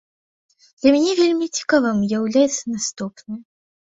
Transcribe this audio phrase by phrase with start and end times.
[0.85, 3.37] Для мяне вельмі цікавым уяўляецца наступнае.